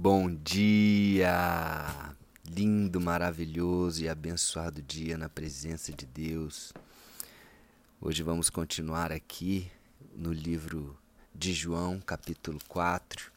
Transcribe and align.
Bom 0.00 0.32
dia! 0.32 1.34
Lindo, 2.48 3.00
maravilhoso 3.00 4.00
e 4.00 4.08
abençoado 4.08 4.80
dia 4.80 5.18
na 5.18 5.28
presença 5.28 5.92
de 5.92 6.06
Deus. 6.06 6.72
Hoje 8.00 8.22
vamos 8.22 8.48
continuar 8.48 9.10
aqui 9.10 9.68
no 10.14 10.32
livro 10.32 10.96
de 11.34 11.52
João, 11.52 11.98
capítulo 12.00 12.60
4. 12.68 13.32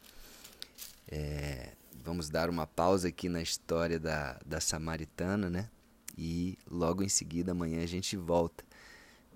É, 1.07 1.73
vamos 2.03 2.29
dar 2.29 2.47
uma 2.47 2.67
pausa 2.67 3.07
aqui 3.07 3.27
na 3.27 3.41
história 3.41 3.99
da, 3.99 4.39
da 4.45 4.61
Samaritana, 4.61 5.49
né? 5.49 5.67
E 6.15 6.59
logo 6.69 7.01
em 7.01 7.09
seguida, 7.09 7.53
amanhã, 7.53 7.81
a 7.81 7.87
gente 7.87 8.15
volta. 8.15 8.63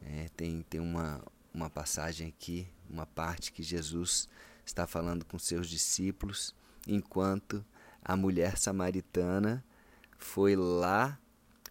É, 0.04 0.30
tem 0.38 0.62
tem 0.70 0.80
uma, 0.80 1.24
uma 1.52 1.72
passagem 1.72 2.28
aqui, 2.28 2.68
uma 2.88 3.08
parte 3.08 3.52
que 3.52 3.64
Jesus 3.64 4.30
está 4.64 4.86
falando 4.86 5.26
com 5.26 5.40
seus 5.40 5.68
discípulos 5.68 6.54
enquanto 6.88 7.66
a 8.04 8.16
mulher 8.16 8.58
samaritana 8.58 9.64
foi 10.18 10.56
lá 10.56 11.20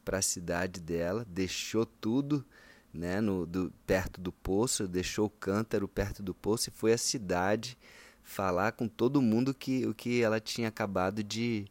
para 0.04 0.18
a 0.18 0.22
cidade 0.22 0.80
dela, 0.80 1.24
deixou 1.28 1.86
tudo 1.86 2.44
né, 2.92 3.20
no, 3.20 3.46
do, 3.46 3.72
perto 3.86 4.20
do 4.20 4.30
poço, 4.30 4.86
deixou 4.86 5.26
o 5.26 5.30
cântaro 5.30 5.88
perto 5.88 6.22
do 6.22 6.34
poço 6.34 6.68
e 6.68 6.72
foi 6.72 6.92
à 6.92 6.98
cidade 6.98 7.76
falar 8.22 8.72
com 8.72 8.86
todo 8.86 9.20
mundo 9.20 9.52
que, 9.52 9.86
o 9.86 9.94
que 9.94 10.22
ela 10.22 10.40
tinha 10.40 10.68
acabado 10.68 11.22
de, 11.22 11.66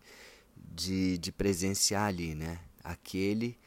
de, 0.56 1.18
de 1.18 1.32
presenciar 1.32 2.06
ali, 2.06 2.36
né? 2.36 2.60
Aquele 2.84 3.58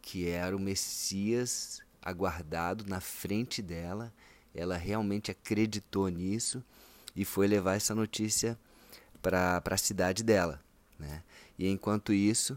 que 0.00 0.28
era 0.28 0.56
o 0.56 0.60
Messias 0.60 1.80
aguardado 2.00 2.86
na 2.86 3.00
frente 3.00 3.60
dela, 3.60 4.12
ela 4.54 4.76
realmente 4.76 5.30
acreditou 5.30 6.08
nisso 6.08 6.62
e 7.14 7.24
foi 7.24 7.48
levar 7.48 7.74
essa 7.74 7.94
notícia 7.94 8.56
para 9.26 9.74
a 9.74 9.76
cidade 9.76 10.22
dela. 10.22 10.62
Né? 10.96 11.20
E 11.58 11.68
enquanto 11.68 12.12
isso, 12.12 12.56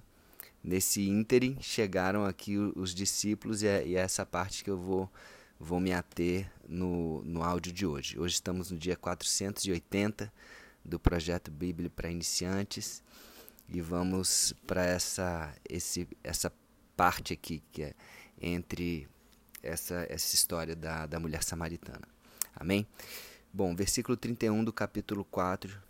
nesse 0.63 1.01
ínterim, 1.01 1.57
chegaram 1.59 2.25
aqui 2.25 2.57
os 2.57 2.93
discípulos, 2.93 3.63
e 3.63 3.67
é, 3.67 3.87
e 3.87 3.95
é 3.95 3.99
essa 3.99 4.23
parte 4.23 4.63
que 4.63 4.69
eu 4.69 4.77
vou, 4.77 5.09
vou 5.59 5.79
me 5.79 5.91
ater 5.91 6.51
no, 6.67 7.23
no 7.23 7.41
áudio 7.41 7.73
de 7.73 7.87
hoje. 7.87 8.19
Hoje 8.19 8.35
estamos 8.35 8.69
no 8.69 8.77
dia 8.77 8.95
480 8.95 10.31
do 10.85 10.99
projeto 10.99 11.49
Bíblia 11.49 11.89
para 11.89 12.11
Iniciantes 12.11 13.01
e 13.67 13.81
vamos 13.81 14.53
para 14.67 14.85
essa, 14.85 15.51
esse, 15.67 16.07
essa 16.23 16.53
parte 16.95 17.33
aqui 17.33 17.63
que 17.71 17.83
é 17.83 17.95
entre 18.39 19.07
essa, 19.63 20.05
essa 20.07 20.35
história 20.35 20.75
da, 20.75 21.07
da 21.07 21.19
mulher 21.19 21.43
samaritana. 21.43 22.07
Amém? 22.55 22.87
Bom, 23.51 23.75
versículo 23.75 24.15
31 24.15 24.63
do 24.63 24.71
capítulo 24.71 25.25
4 25.25 25.88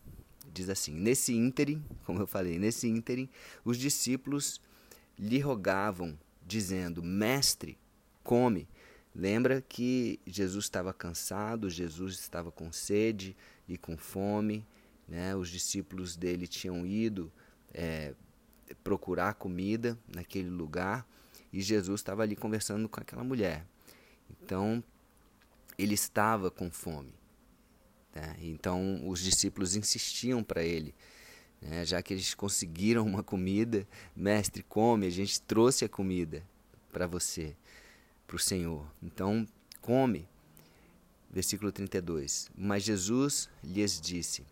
diz 0.51 0.69
assim: 0.69 0.93
Nesse 0.93 1.33
ínterim, 1.33 1.83
como 2.05 2.19
eu 2.19 2.27
falei, 2.27 2.59
nesse 2.59 2.87
ínterim, 2.87 3.29
os 3.63 3.77
discípulos 3.77 4.61
lhe 5.17 5.39
rogavam, 5.39 6.17
dizendo: 6.45 7.03
Mestre, 7.03 7.77
come. 8.23 8.67
Lembra 9.13 9.61
que 9.61 10.19
Jesus 10.25 10.65
estava 10.65 10.93
cansado, 10.93 11.69
Jesus 11.69 12.13
estava 12.13 12.51
com 12.51 12.71
sede 12.71 13.35
e 13.67 13.77
com 13.77 13.97
fome, 13.97 14.65
né? 15.07 15.35
os 15.35 15.49
discípulos 15.49 16.15
dele 16.15 16.47
tinham 16.47 16.85
ido 16.85 17.31
é, 17.73 18.13
procurar 18.83 19.33
comida 19.33 19.97
naquele 20.07 20.49
lugar 20.49 21.07
e 21.51 21.59
Jesus 21.59 21.99
estava 21.99 22.21
ali 22.21 22.35
conversando 22.35 22.87
com 22.87 22.99
aquela 22.99 23.23
mulher. 23.23 23.65
Então, 24.29 24.83
ele 25.77 25.95
estava 25.95 26.51
com 26.51 26.69
fome. 26.69 27.18
Né? 28.13 28.35
Então 28.41 29.07
os 29.07 29.19
discípulos 29.21 29.75
insistiam 29.75 30.43
para 30.43 30.63
ele, 30.63 30.93
né? 31.61 31.85
já 31.85 32.01
que 32.01 32.13
eles 32.13 32.33
conseguiram 32.33 33.05
uma 33.05 33.23
comida, 33.23 33.87
mestre, 34.15 34.63
come, 34.63 35.07
a 35.07 35.11
gente 35.11 35.41
trouxe 35.41 35.85
a 35.85 35.89
comida 35.89 36.43
para 36.91 37.07
você, 37.07 37.55
para 38.25 38.35
o 38.35 38.39
Senhor. 38.39 38.85
Então 39.01 39.47
come. 39.81 40.27
Versículo 41.31 41.71
32. 41.71 42.49
Mas 42.57 42.83
Jesus 42.83 43.49
lhes 43.63 44.01
disse: 44.01 44.43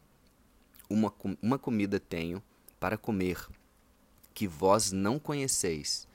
Uma, 0.90 1.14
uma 1.42 1.58
comida 1.58 2.00
tenho 2.00 2.42
para 2.80 2.98
comer, 2.98 3.48
que 4.34 4.48
vós 4.48 4.92
não 4.92 5.18
conheceis. 5.18 6.08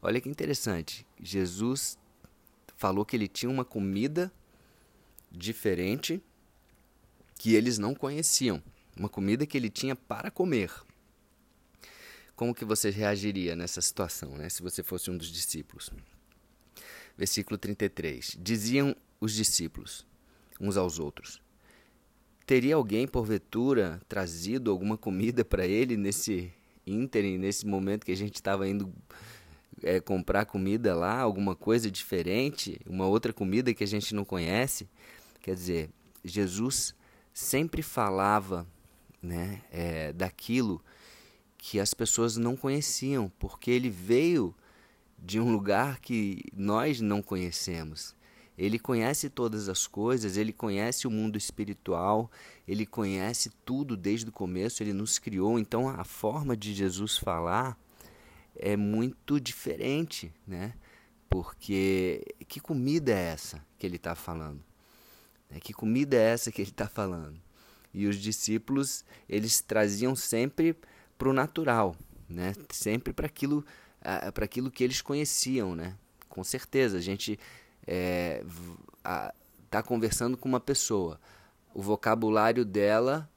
Olha 0.00 0.20
que 0.20 0.28
interessante. 0.28 1.04
Jesus 1.20 1.98
falou 2.76 3.04
que 3.04 3.16
ele 3.16 3.28
tinha 3.28 3.50
uma 3.50 3.64
comida 3.64 4.32
diferente 5.30 6.22
que 7.38 7.54
eles 7.54 7.78
não 7.78 7.94
conheciam, 7.94 8.62
uma 8.96 9.08
comida 9.08 9.46
que 9.46 9.56
ele 9.56 9.70
tinha 9.70 9.96
para 9.96 10.30
comer. 10.30 10.70
Como 12.36 12.54
que 12.54 12.64
você 12.64 12.90
reagiria 12.90 13.54
nessa 13.54 13.80
situação, 13.80 14.36
né, 14.36 14.48
se 14.48 14.62
você 14.62 14.82
fosse 14.82 15.10
um 15.10 15.16
dos 15.16 15.28
discípulos? 15.28 15.90
Versículo 17.16 17.58
33. 17.58 18.36
Diziam 18.40 18.96
os 19.20 19.34
discípulos 19.34 20.06
uns 20.58 20.76
aos 20.76 20.98
outros: 20.98 21.40
Teria 22.46 22.74
alguém 22.74 23.06
porventura 23.06 24.00
trazido 24.08 24.70
alguma 24.70 24.96
comida 24.96 25.44
para 25.44 25.66
ele 25.66 25.96
nesse 25.96 26.52
ínterim, 26.86 27.38
nesse 27.38 27.66
momento 27.66 28.04
que 28.04 28.12
a 28.12 28.16
gente 28.16 28.34
estava 28.34 28.66
indo 28.66 28.92
é, 29.82 30.00
comprar 30.00 30.44
comida 30.46 30.94
lá, 30.94 31.20
alguma 31.20 31.54
coisa 31.54 31.90
diferente, 31.90 32.80
uma 32.86 33.06
outra 33.06 33.32
comida 33.32 33.74
que 33.74 33.84
a 33.84 33.86
gente 33.86 34.14
não 34.14 34.24
conhece? 34.24 34.88
Quer 35.40 35.54
dizer, 35.54 35.90
Jesus 36.24 36.94
sempre 37.32 37.82
falava 37.82 38.66
né, 39.22 39.62
é, 39.70 40.12
daquilo 40.12 40.82
que 41.56 41.78
as 41.78 41.92
pessoas 41.92 42.36
não 42.36 42.56
conheciam, 42.56 43.30
porque 43.38 43.70
ele 43.70 43.90
veio 43.90 44.54
de 45.18 45.38
um 45.38 45.52
lugar 45.52 46.00
que 46.00 46.42
nós 46.54 47.00
não 47.00 47.20
conhecemos. 47.20 48.16
Ele 48.56 48.78
conhece 48.78 49.30
todas 49.30 49.68
as 49.68 49.86
coisas, 49.86 50.36
ele 50.36 50.52
conhece 50.52 51.06
o 51.06 51.10
mundo 51.10 51.38
espiritual, 51.38 52.30
ele 52.68 52.84
conhece 52.84 53.50
tudo 53.64 53.96
desde 53.96 54.28
o 54.28 54.32
começo, 54.32 54.82
ele 54.82 54.92
nos 54.92 55.18
criou. 55.18 55.58
Então 55.58 55.88
a 55.88 56.04
forma 56.04 56.56
de 56.56 56.74
Jesus 56.74 57.16
falar 57.16 57.78
é 58.60 58.76
muito 58.76 59.40
diferente, 59.40 60.32
né? 60.46 60.74
Porque 61.28 62.22
que 62.46 62.60
comida 62.60 63.10
é 63.10 63.32
essa 63.32 63.64
que 63.78 63.86
ele 63.86 63.96
está 63.96 64.14
falando? 64.14 64.62
Né? 65.48 65.58
Que 65.60 65.72
comida 65.72 66.16
é 66.16 66.20
essa 66.20 66.52
que 66.52 66.60
ele 66.60 66.70
está 66.70 66.86
falando? 66.86 67.40
E 67.94 68.06
os 68.06 68.16
discípulos, 68.16 69.04
eles 69.28 69.62
traziam 69.62 70.14
sempre 70.14 70.76
para 71.16 71.28
o 71.28 71.32
natural, 71.32 71.96
né? 72.28 72.52
sempre 72.70 73.12
para 73.12 73.26
aquilo, 73.26 73.64
para 74.34 74.44
aquilo 74.44 74.70
que 74.70 74.84
eles 74.84 75.00
conheciam. 75.00 75.74
Né? 75.74 75.96
Com 76.28 76.44
certeza, 76.44 76.98
a 76.98 77.00
gente 77.00 77.38
está 77.80 77.86
é, 77.86 78.44
tá 79.70 79.82
conversando 79.82 80.36
com 80.36 80.48
uma 80.48 80.60
pessoa. 80.60 81.18
O 81.72 81.80
vocabulário 81.80 82.64
dela 82.64 83.28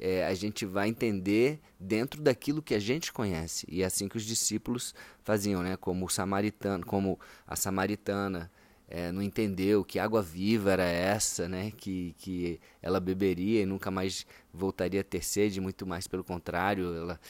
é, 0.00 0.24
a 0.26 0.34
gente 0.34 0.64
vai 0.64 0.88
entender 0.88 1.60
dentro 1.78 2.22
daquilo 2.22 2.62
que 2.62 2.74
a 2.74 2.78
gente 2.78 3.12
conhece. 3.12 3.66
E 3.70 3.82
é 3.82 3.84
assim 3.84 4.08
que 4.08 4.16
os 4.16 4.24
discípulos 4.24 4.94
faziam, 5.22 5.62
né? 5.62 5.76
Como 5.76 6.06
o 6.06 6.08
samaritano, 6.08 6.84
como 6.86 7.20
a 7.46 7.54
samaritana 7.54 8.50
é, 8.88 9.12
não 9.12 9.22
entendeu 9.22 9.84
que 9.84 9.98
água 9.98 10.22
viva 10.22 10.72
era 10.72 10.84
essa, 10.84 11.48
né? 11.48 11.70
Que, 11.76 12.14
que 12.18 12.58
ela 12.80 12.98
beberia 12.98 13.60
e 13.62 13.66
nunca 13.66 13.90
mais 13.90 14.26
voltaria 14.52 15.02
a 15.02 15.04
ter 15.04 15.22
sede, 15.22 15.60
muito 15.60 15.86
mais 15.86 16.08
pelo 16.08 16.24
contrário, 16.24 16.94
ela 16.96 17.20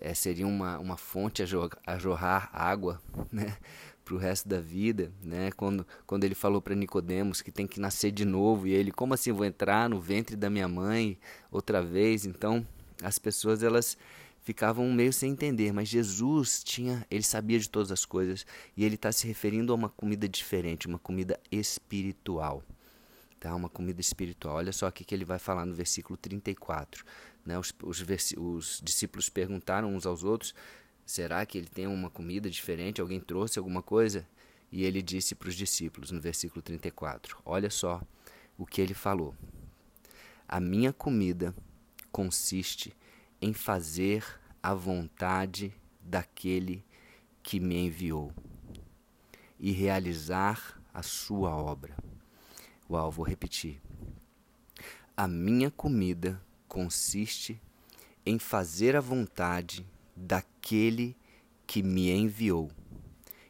é, 0.00 0.14
seria 0.14 0.46
uma, 0.46 0.78
uma 0.78 0.96
fonte 0.96 1.42
a, 1.42 1.46
a 1.86 1.98
jorrar 1.98 2.48
água, 2.52 3.02
né? 3.32 3.56
Para 4.10 4.16
o 4.16 4.18
resto 4.18 4.48
da 4.48 4.60
vida, 4.60 5.12
né? 5.22 5.52
Quando, 5.52 5.86
quando 6.04 6.24
ele 6.24 6.34
falou 6.34 6.60
para 6.60 6.74
Nicodemos 6.74 7.40
que 7.40 7.52
tem 7.52 7.64
que 7.64 7.78
nascer 7.78 8.10
de 8.10 8.24
novo 8.24 8.66
e 8.66 8.72
ele, 8.72 8.90
como 8.90 9.14
assim 9.14 9.30
vou 9.30 9.46
entrar 9.46 9.88
no 9.88 10.00
ventre 10.00 10.34
da 10.34 10.50
minha 10.50 10.66
mãe 10.66 11.16
outra 11.48 11.80
vez? 11.80 12.26
Então, 12.26 12.66
as 13.00 13.20
pessoas 13.20 13.62
elas 13.62 13.96
ficavam 14.42 14.90
meio 14.92 15.12
sem 15.12 15.30
entender, 15.30 15.72
mas 15.72 15.88
Jesus 15.88 16.64
tinha, 16.64 17.06
ele 17.08 17.22
sabia 17.22 17.56
de 17.56 17.70
todas 17.70 17.92
as 17.92 18.04
coisas 18.04 18.44
e 18.76 18.84
ele 18.84 18.96
está 18.96 19.12
se 19.12 19.28
referindo 19.28 19.72
a 19.72 19.76
uma 19.76 19.88
comida 19.88 20.28
diferente, 20.28 20.88
uma 20.88 20.98
comida 20.98 21.38
espiritual. 21.52 22.64
Tá? 23.38 23.54
Uma 23.54 23.68
comida 23.68 24.00
espiritual. 24.00 24.56
Olha 24.56 24.72
só 24.72 24.88
o 24.88 24.92
que 24.92 25.14
ele 25.14 25.24
vai 25.24 25.38
falar 25.38 25.64
no 25.64 25.72
versículo 25.72 26.16
34. 26.16 27.04
Né? 27.46 27.56
Os, 27.56 27.72
os, 27.80 28.04
os 28.36 28.80
discípulos 28.82 29.28
perguntaram 29.28 29.94
uns 29.94 30.04
aos 30.04 30.24
outros: 30.24 30.52
será 31.10 31.44
que 31.44 31.58
ele 31.58 31.66
tem 31.66 31.88
uma 31.88 32.08
comida 32.08 32.48
diferente? 32.48 33.00
Alguém 33.00 33.18
trouxe 33.18 33.58
alguma 33.58 33.82
coisa? 33.82 34.24
E 34.70 34.84
ele 34.84 35.02
disse 35.02 35.34
para 35.34 35.48
os 35.48 35.56
discípulos 35.56 36.12
no 36.12 36.20
versículo 36.20 36.62
34: 36.62 37.36
Olha 37.44 37.68
só 37.68 38.00
o 38.56 38.64
que 38.64 38.80
ele 38.80 38.94
falou. 38.94 39.34
A 40.48 40.60
minha 40.60 40.92
comida 40.92 41.52
consiste 42.12 42.94
em 43.42 43.52
fazer 43.52 44.24
a 44.62 44.72
vontade 44.72 45.74
daquele 46.00 46.84
que 47.42 47.58
me 47.58 47.76
enviou 47.76 48.32
e 49.58 49.72
realizar 49.72 50.80
a 50.94 51.02
sua 51.02 51.50
obra. 51.50 51.96
Uau, 52.88 53.10
vou 53.10 53.26
repetir. 53.26 53.80
A 55.16 55.26
minha 55.26 55.72
comida 55.72 56.40
consiste 56.68 57.60
em 58.24 58.38
fazer 58.38 58.94
a 58.94 59.00
vontade 59.00 59.84
daquele 60.20 61.16
que 61.66 61.82
me 61.82 62.10
enviou 62.10 62.70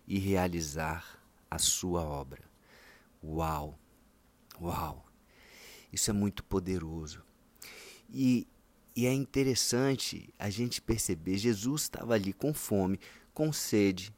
e 0.06 0.18
realizar 0.18 1.20
a 1.50 1.58
sua 1.58 2.02
obra. 2.02 2.42
Uau! 3.22 3.78
Uau! 4.60 5.06
Isso 5.92 6.10
é 6.10 6.12
muito 6.12 6.44
poderoso. 6.44 7.22
E, 8.08 8.46
e 8.94 9.06
é 9.06 9.12
interessante 9.12 10.32
a 10.38 10.48
gente 10.48 10.80
perceber: 10.80 11.38
Jesus 11.38 11.82
estava 11.82 12.14
ali 12.14 12.32
com 12.32 12.54
fome, 12.54 13.00
com 13.34 13.52
sede, 13.52 14.14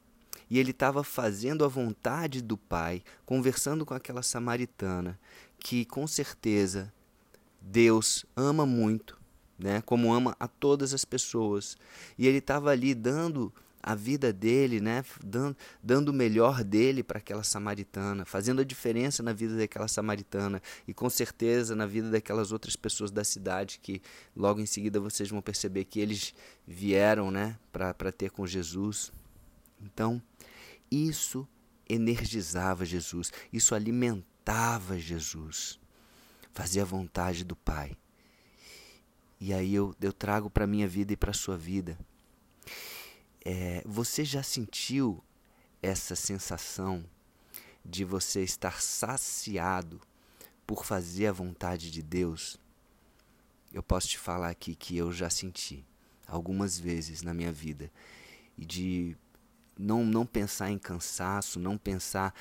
e 0.49 0.59
ele 0.59 0.71
estava 0.71 1.03
fazendo 1.03 1.65
a 1.65 1.67
vontade 1.67 2.41
do 2.41 2.57
Pai, 2.57 3.03
conversando 3.25 3.85
com 3.85 3.93
aquela 3.93 4.21
samaritana, 4.21 5.19
que 5.57 5.85
com 5.85 6.05
certeza 6.05 6.93
Deus 7.59 8.25
ama 8.35 8.65
muito, 8.65 9.19
né? 9.63 9.81
Como 9.81 10.13
ama 10.13 10.35
a 10.37 10.47
todas 10.47 10.93
as 10.93 11.05
pessoas. 11.05 11.77
E 12.17 12.27
ele 12.27 12.39
estava 12.39 12.69
ali 12.69 12.93
dando 12.93 13.51
a 13.81 13.95
vida 13.95 14.31
dele, 14.31 14.79
né, 14.79 15.03
dando, 15.21 15.57
dando 15.83 16.09
o 16.09 16.13
melhor 16.13 16.63
dele 16.63 17.03
para 17.03 17.17
aquela 17.17 17.43
samaritana, 17.43 18.23
fazendo 18.23 18.61
a 18.61 18.63
diferença 18.63 19.21
na 19.21 19.33
vida 19.33 19.57
daquela 19.57 19.89
samaritana 19.89 20.61
e 20.87 20.93
com 20.93 21.09
certeza 21.09 21.75
na 21.75 21.85
vida 21.85 22.09
daquelas 22.09 22.53
outras 22.53 22.77
pessoas 22.77 23.11
da 23.11 23.25
cidade 23.25 23.81
que 23.83 24.01
logo 24.33 24.61
em 24.61 24.65
seguida 24.65 25.01
vocês 25.01 25.29
vão 25.29 25.41
perceber 25.41 25.83
que 25.83 25.99
eles 25.99 26.33
vieram, 26.65 27.29
né, 27.29 27.59
para 27.73 28.09
ter 28.09 28.31
com 28.31 28.47
Jesus. 28.47 29.11
Então, 29.81 30.21
isso 30.89 31.45
energizava 31.89 32.85
Jesus, 32.85 33.33
isso 33.51 33.75
alimentava 33.75 34.97
Jesus, 34.97 35.77
fazia 36.53 36.83
a 36.83 36.85
vontade 36.85 37.43
do 37.43 37.55
Pai. 37.55 37.97
E 39.45 39.53
aí 39.53 39.75
eu, 39.75 39.93
eu 39.99 40.13
trago 40.13 40.49
para 40.49 40.65
minha 40.65 40.87
vida 40.87 41.11
e 41.11 41.17
para 41.17 41.33
sua 41.33 41.57
vida 41.57 41.99
é, 43.43 43.83
você 43.85 44.23
já 44.23 44.41
sentiu 44.41 45.21
essa 45.81 46.15
sensação 46.15 47.03
de 47.83 48.05
você 48.05 48.41
estar 48.41 48.81
saciado 48.81 49.99
por 50.65 50.85
fazer 50.85 51.27
a 51.27 51.33
vontade 51.33 51.91
de 51.91 52.01
Deus? 52.01 52.57
Eu 53.73 53.83
posso 53.83 54.07
te 54.07 54.17
falar 54.17 54.47
aqui 54.47 54.75
que 54.75 54.95
eu 54.95 55.11
já 55.11 55.29
senti 55.29 55.83
algumas 56.25 56.79
vezes 56.79 57.21
na 57.21 57.33
minha 57.33 57.51
vida 57.51 57.91
e 58.57 58.63
de 58.63 59.17
não, 59.77 60.05
não 60.05 60.25
pensar 60.25 60.71
em 60.71 60.77
cansaço, 60.77 61.59
não 61.59 61.77
pensar 61.77 62.33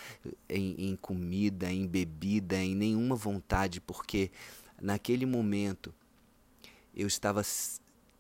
em, 0.49 0.91
em 0.91 0.95
comida, 0.95 1.69
em 1.69 1.85
bebida, 1.85 2.59
em 2.59 2.77
nenhuma 2.77 3.17
vontade, 3.17 3.81
porque 3.81 4.31
naquele 4.81 5.27
momento 5.27 5.93
eu 6.95 7.07
estava 7.07 7.43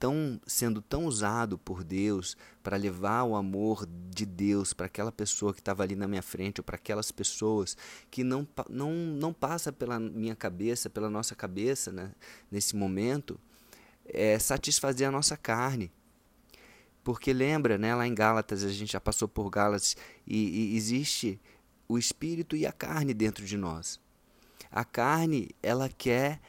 tão, 0.03 0.41
sendo 0.45 0.83
tão 0.83 1.05
usado 1.05 1.57
por 1.57 1.85
Deus 1.85 2.37
para 2.61 2.77
levar 2.77 3.23
o 3.23 3.37
amor 3.37 3.87
de 4.11 4.27
Deus 4.27 4.73
para 4.73 4.87
aquela 4.87 5.13
pessoa 5.13 5.55
que 5.55 5.61
estava 5.61 5.85
ali 5.85 5.95
na 5.95 6.09
minha 6.09 6.23
frente 6.23 6.61
ou 6.61 6.65
para 6.65 6.75
aquelas 6.75 7.13
pessoas 7.13 7.77
que 8.11 8.25
não, 8.25 8.45
não, 8.69 8.93
não 8.93 9.33
passa 9.33 9.73
pela 9.73 10.01
minha 10.01 10.35
cabeça, 10.35 10.91
pela 10.91 11.09
nossa 11.09 11.37
cabeça 11.37 11.93
né, 11.93 12.11
nesse 12.51 12.75
momento, 12.75 13.39
é 14.05 14.39
satisfazer 14.41 15.07
a 15.07 15.13
nossa 15.13 15.37
carne. 15.37 15.89
Porque 17.05 17.33
lembra, 17.33 17.79
né, 17.79 17.95
lá 17.95 18.05
em 18.05 18.15
Gálatas, 18.15 18.65
a 18.65 18.71
gente 18.71 18.93
já 18.93 19.01
passou 19.01 19.29
por 19.29 19.51
Gálatas, 19.51 19.97
e, 20.27 20.73
e 20.73 20.77
existe 20.77 21.41
o 21.89 21.97
espírito 21.97 22.57
e 22.57 22.67
a 22.67 22.73
carne 22.73 23.15
dentro 23.15 23.45
de 23.45 23.57
nós. 23.57 24.01
A 24.69 24.85
carne, 24.85 25.51
ela 25.63 25.89
quer 25.89 26.41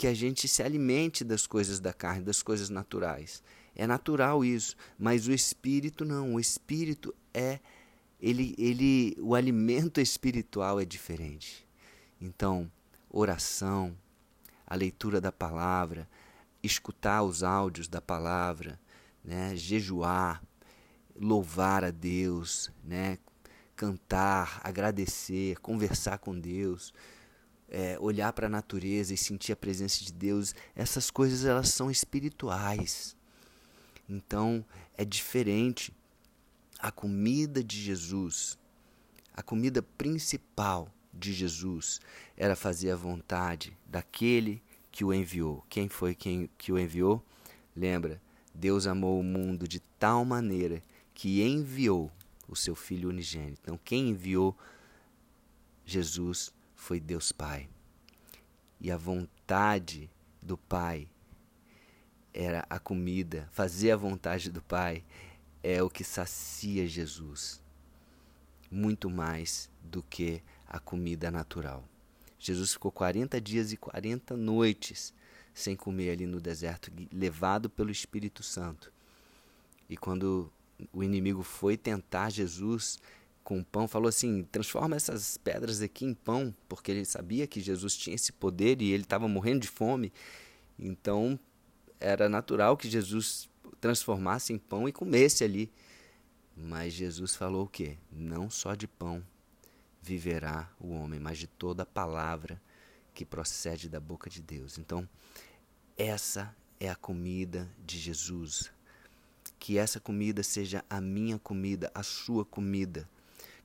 que 0.00 0.06
a 0.06 0.14
gente 0.14 0.48
se 0.48 0.62
alimente 0.62 1.22
das 1.22 1.46
coisas 1.46 1.78
da 1.78 1.92
carne, 1.92 2.24
das 2.24 2.42
coisas 2.42 2.70
naturais. 2.70 3.42
É 3.76 3.86
natural 3.86 4.42
isso, 4.42 4.74
mas 4.98 5.28
o 5.28 5.30
espírito 5.30 6.06
não. 6.06 6.36
O 6.36 6.40
espírito 6.40 7.14
é 7.34 7.60
ele 8.18 8.54
ele 8.56 9.14
o 9.20 9.34
alimento 9.34 10.00
espiritual 10.00 10.80
é 10.80 10.86
diferente. 10.86 11.68
Então, 12.18 12.72
oração, 13.10 13.94
a 14.66 14.74
leitura 14.74 15.20
da 15.20 15.30
palavra, 15.30 16.08
escutar 16.62 17.22
os 17.22 17.42
áudios 17.42 17.86
da 17.86 18.00
palavra, 18.00 18.80
né, 19.22 19.54
jejuar, 19.54 20.42
louvar 21.14 21.84
a 21.84 21.90
Deus, 21.90 22.70
né, 22.82 23.18
cantar, 23.76 24.62
agradecer, 24.64 25.58
conversar 25.58 26.16
com 26.16 26.40
Deus, 26.40 26.90
é, 27.70 27.96
olhar 28.00 28.32
para 28.32 28.48
a 28.48 28.50
natureza 28.50 29.14
e 29.14 29.16
sentir 29.16 29.52
a 29.52 29.56
presença 29.56 30.04
de 30.04 30.12
Deus, 30.12 30.54
essas 30.74 31.10
coisas 31.10 31.44
elas 31.44 31.68
são 31.68 31.90
espirituais. 31.90 33.16
Então 34.08 34.64
é 34.96 35.04
diferente. 35.04 35.94
A 36.78 36.90
comida 36.90 37.62
de 37.62 37.80
Jesus, 37.80 38.58
a 39.34 39.42
comida 39.42 39.82
principal 39.82 40.92
de 41.12 41.32
Jesus 41.32 42.00
era 42.36 42.56
fazer 42.56 42.90
a 42.90 42.96
vontade 42.96 43.76
daquele 43.86 44.62
que 44.90 45.04
o 45.04 45.12
enviou. 45.12 45.64
Quem 45.68 45.88
foi 45.88 46.14
quem 46.14 46.50
que 46.58 46.72
o 46.72 46.78
enviou? 46.78 47.24
Lembra? 47.76 48.20
Deus 48.54 48.86
amou 48.86 49.20
o 49.20 49.22
mundo 49.22 49.68
de 49.68 49.78
tal 49.98 50.24
maneira 50.24 50.82
que 51.14 51.42
enviou 51.42 52.10
o 52.48 52.56
seu 52.56 52.74
filho 52.74 53.10
unigênito. 53.10 53.60
Então 53.62 53.78
quem 53.84 54.08
enviou 54.08 54.56
Jesus 55.84 56.52
foi 56.80 56.98
Deus 56.98 57.30
Pai. 57.30 57.68
E 58.80 58.90
a 58.90 58.96
vontade 58.96 60.10
do 60.42 60.56
Pai 60.56 61.08
era 62.32 62.64
a 62.70 62.78
comida, 62.78 63.46
fazer 63.52 63.90
a 63.90 63.96
vontade 63.96 64.50
do 64.50 64.62
Pai 64.62 65.04
é 65.62 65.82
o 65.82 65.90
que 65.90 66.02
sacia 66.02 66.88
Jesus, 66.88 67.62
muito 68.70 69.10
mais 69.10 69.68
do 69.84 70.02
que 70.02 70.42
a 70.66 70.80
comida 70.80 71.30
natural. 71.30 71.84
Jesus 72.38 72.72
ficou 72.72 72.90
40 72.90 73.38
dias 73.42 73.72
e 73.72 73.76
40 73.76 74.34
noites 74.34 75.12
sem 75.52 75.76
comer 75.76 76.12
ali 76.12 76.24
no 76.24 76.40
deserto, 76.40 76.90
levado 77.12 77.68
pelo 77.68 77.90
Espírito 77.90 78.42
Santo. 78.42 78.90
E 79.86 79.98
quando 79.98 80.50
o 80.94 81.04
inimigo 81.04 81.42
foi 81.42 81.76
tentar 81.76 82.30
Jesus, 82.30 82.98
com 83.42 83.62
pão, 83.62 83.88
falou 83.88 84.08
assim: 84.08 84.44
transforma 84.44 84.96
essas 84.96 85.36
pedras 85.36 85.80
aqui 85.82 86.04
em 86.04 86.14
pão, 86.14 86.54
porque 86.68 86.90
ele 86.90 87.04
sabia 87.04 87.46
que 87.46 87.60
Jesus 87.60 87.96
tinha 87.96 88.14
esse 88.14 88.32
poder 88.32 88.80
e 88.80 88.92
ele 88.92 89.02
estava 89.02 89.26
morrendo 89.28 89.60
de 89.60 89.68
fome. 89.68 90.12
Então 90.78 91.38
era 91.98 92.28
natural 92.28 92.76
que 92.76 92.88
Jesus 92.88 93.48
transformasse 93.80 94.52
em 94.52 94.58
pão 94.58 94.88
e 94.88 94.92
comesse 94.92 95.44
ali. 95.44 95.70
Mas 96.56 96.92
Jesus 96.92 97.34
falou 97.34 97.64
o 97.64 97.68
quê? 97.68 97.96
Não 98.12 98.50
só 98.50 98.74
de 98.74 98.86
pão 98.86 99.24
viverá 100.02 100.70
o 100.78 100.90
homem, 100.90 101.20
mas 101.20 101.38
de 101.38 101.46
toda 101.46 101.86
palavra 101.86 102.60
que 103.14 103.24
procede 103.24 103.88
da 103.88 104.00
boca 104.00 104.30
de 104.30 104.40
Deus. 104.42 104.78
Então, 104.78 105.08
essa 105.96 106.54
é 106.78 106.88
a 106.88 106.96
comida 106.96 107.68
de 107.84 107.98
Jesus. 107.98 108.72
Que 109.58 109.78
essa 109.78 110.00
comida 110.00 110.42
seja 110.42 110.84
a 110.88 111.00
minha 111.00 111.38
comida, 111.38 111.90
a 111.94 112.02
sua 112.02 112.44
comida 112.44 113.08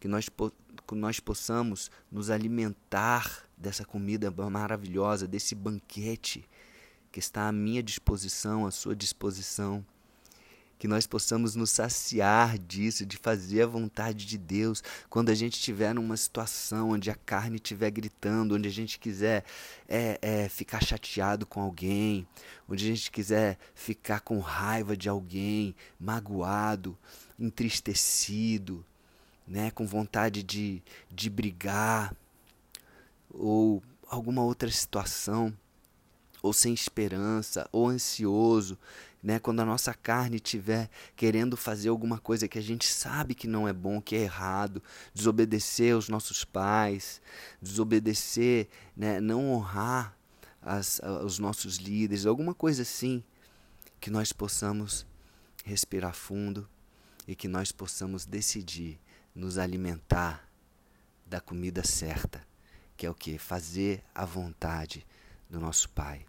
que 0.06 0.10
nós, 0.10 0.30
que 0.30 0.94
nós 0.94 1.20
possamos 1.20 1.90
nos 2.12 2.30
alimentar 2.30 3.44
dessa 3.58 3.84
comida 3.84 4.30
maravilhosa, 4.30 5.28
desse 5.28 5.56
banquete 5.56 6.48
que 7.12 7.18
está 7.18 7.48
à 7.48 7.52
minha 7.52 7.82
disposição, 7.82 8.68
à 8.68 8.72
sua 8.72 8.96
disposição. 8.96 9.84
Que 10.78 10.88
nós 10.88 11.08
possamos 11.08 11.56
nos 11.56 11.72
saciar 11.72 12.60
disso, 12.60 13.04
de 13.04 13.18
fazer 13.18 13.64
a 13.64 13.66
vontade 13.66 14.28
de 14.28 14.38
Deus, 14.38 14.84
quando 15.10 15.30
a 15.30 15.34
gente 15.34 15.54
estiver 15.54 15.96
numa 15.96 16.18
situação 16.18 16.92
onde 16.92 17.10
a 17.10 17.16
carne 17.16 17.56
estiver 17.56 17.90
gritando, 17.90 18.54
onde 18.54 18.70
a 18.70 18.72
gente 18.72 19.00
quiser 19.00 19.44
é, 19.90 20.20
é, 20.22 20.50
ficar 20.50 20.84
chateado 20.84 21.48
com 21.48 21.62
alguém, 21.62 22.28
onde 22.70 22.86
a 22.86 22.88
gente 22.96 23.10
quiser 23.10 23.58
ficar 23.74 24.20
com 24.20 24.38
raiva 24.38 24.96
de 24.96 25.10
alguém, 25.10 25.76
magoado, 26.00 26.96
entristecido, 27.40 28.86
né, 29.48 29.72
com 29.72 29.86
vontade 29.86 30.42
de, 30.44 30.82
de 31.12 31.30
brigar, 31.30 32.16
ou 33.30 33.84
alguma 34.08 34.44
outra 34.44 34.70
situação, 34.72 35.56
ou 36.42 36.54
sem 36.54 36.74
esperança, 36.74 37.68
ou 37.72 37.90
ansioso, 37.90 38.78
né, 39.22 39.40
quando 39.40 39.60
a 39.60 39.66
nossa 39.66 39.94
carne 39.94 40.36
estiver 40.36 40.90
querendo 41.16 41.58
fazer 41.58 41.90
alguma 41.90 42.20
coisa 42.20 42.48
que 42.48 42.60
a 42.60 42.62
gente 42.62 42.86
sabe 42.86 43.34
que 43.34 43.48
não 43.48 43.68
é 43.68 43.74
bom, 43.74 44.00
que 44.00 44.16
é 44.16 44.20
errado, 44.20 44.82
desobedecer 45.14 45.96
aos 45.96 46.08
nossos 46.08 46.46
pais, 46.46 47.20
desobedecer, 47.60 48.68
né, 48.96 49.20
não 49.20 49.52
honrar 49.52 50.16
as, 50.62 51.02
os 51.24 51.40
nossos 51.40 51.78
líderes, 51.78 52.26
alguma 52.26 52.54
coisa 52.54 52.84
assim, 52.84 53.24
que 54.00 54.12
nós 54.12 54.32
possamos 54.32 55.06
respirar 55.64 56.14
fundo 56.14 56.70
e 57.28 57.36
que 57.36 57.48
nós 57.48 57.72
possamos 57.72 58.26
decidir 58.26 59.00
nos 59.36 59.58
alimentar 59.58 60.50
da 61.26 61.42
comida 61.42 61.84
certa, 61.84 62.42
que 62.96 63.06
é 63.06 63.10
o 63.10 63.14
que? 63.14 63.38
Fazer 63.38 64.02
a 64.14 64.24
vontade 64.24 65.06
do 65.50 65.60
nosso 65.60 65.90
Pai. 65.90 66.26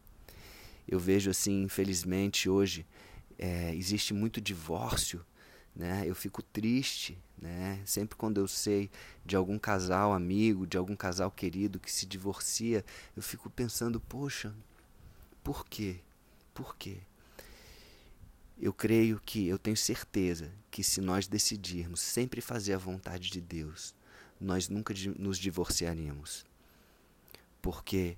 Eu 0.88 0.98
vejo 0.98 1.30
assim, 1.30 1.62
infelizmente, 1.62 2.48
hoje 2.48 2.86
é, 3.38 3.74
existe 3.74 4.12
muito 4.12 4.40
divórcio, 4.40 5.24
né? 5.74 6.04
Eu 6.06 6.14
fico 6.14 6.42
triste, 6.42 7.18
né? 7.38 7.80
Sempre 7.84 8.16
quando 8.16 8.40
eu 8.40 8.48
sei 8.48 8.90
de 9.24 9.36
algum 9.36 9.58
casal 9.58 10.12
amigo, 10.12 10.66
de 10.66 10.76
algum 10.76 10.96
casal 10.96 11.30
querido 11.30 11.78
que 11.78 11.92
se 11.92 12.06
divorcia, 12.06 12.84
eu 13.14 13.22
fico 13.22 13.50
pensando, 13.50 14.00
poxa, 14.00 14.54
por 15.44 15.66
quê? 15.66 16.00
Por 16.54 16.76
quê? 16.76 16.98
Eu 18.58 18.72
creio 18.72 19.20
que, 19.24 19.46
eu 19.46 19.58
tenho 19.58 19.76
certeza 19.76 20.50
que 20.70 20.82
se 20.82 21.00
nós 21.00 21.26
decidirmos 21.26 22.00
sempre 22.00 22.40
fazer 22.40 22.72
a 22.72 22.78
vontade 22.78 23.30
de 23.30 23.40
Deus, 23.40 23.94
nós 24.40 24.68
nunca 24.68 24.94
nos 25.18 25.38
divorciaremos. 25.38 26.46
Porque 27.60 28.16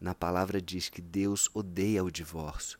na 0.00 0.14
palavra 0.14 0.60
diz 0.60 0.88
que 0.88 1.00
Deus 1.00 1.48
odeia 1.54 2.02
o 2.02 2.10
divórcio. 2.10 2.78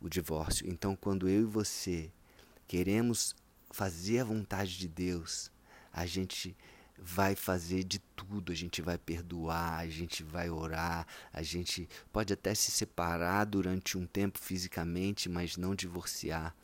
O 0.00 0.08
divórcio. 0.08 0.68
Então, 0.68 0.96
quando 0.96 1.28
eu 1.28 1.42
e 1.42 1.44
você 1.44 2.10
queremos 2.66 3.34
fazer 3.70 4.20
a 4.20 4.24
vontade 4.24 4.78
de 4.78 4.88
Deus, 4.88 5.50
a 5.92 6.06
gente 6.06 6.56
vai 7.00 7.34
fazer 7.34 7.84
de 7.84 8.00
tudo, 8.16 8.52
a 8.52 8.54
gente 8.54 8.82
vai 8.82 8.98
perdoar, 8.98 9.78
a 9.78 9.88
gente 9.88 10.22
vai 10.22 10.50
orar, 10.50 11.06
a 11.32 11.42
gente 11.42 11.88
pode 12.12 12.32
até 12.32 12.54
se 12.54 12.70
separar 12.70 13.44
durante 13.44 13.96
um 13.96 14.06
tempo 14.06 14.38
fisicamente, 14.38 15.28
mas 15.28 15.56
não 15.56 15.74
divorciar. 15.74 16.54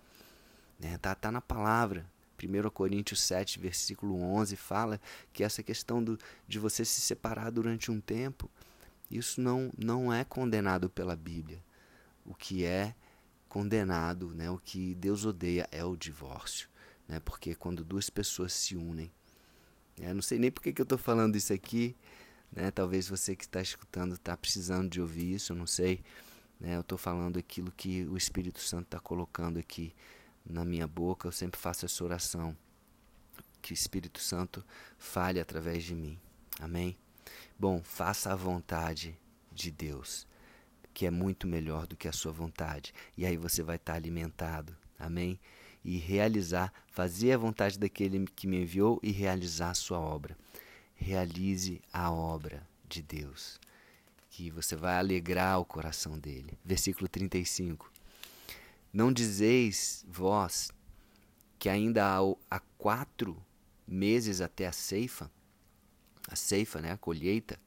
Né? 0.78 0.98
Tá, 0.98 1.14
tá 1.14 1.30
na 1.30 1.40
palavra. 1.40 2.04
1 2.42 2.68
Coríntios 2.70 3.22
7, 3.22 3.58
versículo 3.58 4.20
11, 4.20 4.56
fala 4.56 5.00
que 5.32 5.44
essa 5.44 5.62
questão 5.62 6.02
do, 6.02 6.18
de 6.46 6.58
você 6.58 6.84
se 6.84 7.00
separar 7.00 7.50
durante 7.50 7.90
um 7.90 8.00
tempo, 8.00 8.50
isso 9.10 9.40
não, 9.40 9.70
não 9.78 10.12
é 10.12 10.24
condenado 10.24 10.90
pela 10.90 11.16
Bíblia. 11.16 11.62
O 12.26 12.34
que 12.34 12.64
é 12.64 12.94
condenado, 13.48 14.34
né, 14.34 14.50
o 14.50 14.58
que 14.58 14.94
Deus 14.96 15.24
odeia 15.24 15.68
é 15.70 15.84
o 15.84 15.96
divórcio. 15.96 16.68
Né, 17.06 17.20
porque 17.20 17.54
quando 17.54 17.84
duas 17.84 18.10
pessoas 18.10 18.52
se 18.52 18.76
unem, 18.76 19.12
eu 19.98 20.10
é, 20.10 20.14
não 20.14 20.22
sei 20.22 20.38
nem 20.38 20.50
por 20.50 20.62
que 20.62 20.74
eu 20.80 20.82
estou 20.82 20.98
falando 20.98 21.36
isso 21.36 21.52
aqui, 21.52 21.96
né, 22.52 22.70
talvez 22.70 23.08
você 23.08 23.34
que 23.34 23.44
está 23.44 23.60
escutando 23.60 24.14
está 24.14 24.36
precisando 24.36 24.90
de 24.90 25.00
ouvir 25.00 25.34
isso, 25.34 25.52
eu 25.52 25.56
não 25.56 25.66
sei. 25.66 26.02
Né, 26.60 26.76
eu 26.76 26.80
estou 26.80 26.98
falando 26.98 27.38
aquilo 27.38 27.72
que 27.72 28.04
o 28.04 28.16
Espírito 28.16 28.60
Santo 28.60 28.84
está 28.84 29.00
colocando 29.00 29.58
aqui 29.58 29.94
na 30.44 30.64
minha 30.64 30.86
boca, 30.86 31.26
eu 31.26 31.32
sempre 31.32 31.58
faço 31.60 31.84
essa 31.84 32.04
oração. 32.04 32.56
Que 33.60 33.72
o 33.72 33.74
Espírito 33.74 34.20
Santo 34.20 34.64
fale 34.98 35.40
através 35.40 35.82
de 35.84 35.94
mim. 35.94 36.18
Amém? 36.60 36.96
Bom, 37.58 37.82
faça 37.82 38.32
a 38.32 38.36
vontade 38.36 39.18
de 39.50 39.70
Deus, 39.70 40.26
que 40.92 41.06
é 41.06 41.10
muito 41.10 41.46
melhor 41.46 41.86
do 41.86 41.96
que 41.96 42.06
a 42.06 42.12
sua 42.12 42.30
vontade. 42.30 42.92
E 43.16 43.24
aí 43.24 43.36
você 43.36 43.62
vai 43.62 43.76
estar 43.76 43.94
alimentado. 43.94 44.76
Amém? 44.98 45.40
E 45.84 45.98
realizar, 45.98 46.72
fazer 46.88 47.32
a 47.32 47.38
vontade 47.38 47.78
daquele 47.78 48.24
que 48.34 48.46
me 48.46 48.62
enviou 48.62 48.98
e 49.02 49.10
realizar 49.10 49.70
a 49.70 49.74
sua 49.74 49.98
obra. 49.98 50.36
Realize 50.94 51.82
a 51.92 52.10
obra 52.10 52.66
de 52.88 53.02
Deus, 53.02 53.60
que 54.30 54.50
você 54.50 54.74
vai 54.74 54.96
alegrar 54.96 55.60
o 55.60 55.64
coração 55.64 56.18
dele. 56.18 56.58
Versículo 56.64 57.08
35. 57.08 57.90
Não 58.92 59.12
dizeis 59.12 60.04
vós 60.08 60.70
que 61.58 61.68
ainda 61.68 62.18
há, 62.50 62.60
quatro 62.78 63.42
meses 63.86 64.40
até 64.40 64.66
a 64.66 64.72
ceifa? 64.72 65.30
A 66.28 66.36
ceifa, 66.36 66.80
né, 66.80 66.92
a 66.92 66.96
colheita. 66.96 67.58